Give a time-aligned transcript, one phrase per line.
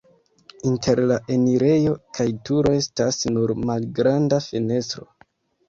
[0.69, 5.11] Inter la enirejo kaj turo estas nur malgranda fenestro.